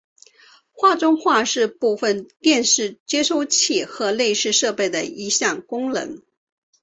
[0.71, 6.23] 画中画是部分电视接收器和类似设备的一项功能。